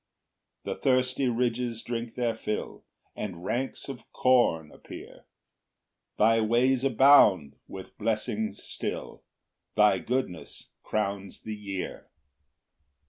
[0.63, 2.83] 5 The thirsty ridges drink their fill,
[3.15, 5.25] And ranks of corn appear;
[6.17, 9.21] Thy ways abound with blessings still,
[9.75, 12.09] Thy goodness crowns the year.